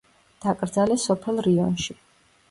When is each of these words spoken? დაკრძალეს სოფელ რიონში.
დაკრძალეს 0.45 1.05
სოფელ 1.09 1.41
რიონში. 1.49 1.95